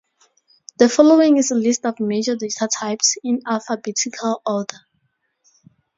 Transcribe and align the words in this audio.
The 0.79 0.89
following 0.89 1.37
is 1.37 1.51
a 1.51 1.55
list 1.55 1.85
of 1.85 1.97
the 1.97 2.05
major 2.05 2.35
data 2.35 2.67
types, 2.75 3.17
in 3.23 3.43
alphabetical 3.45 4.41
order. 4.47 4.79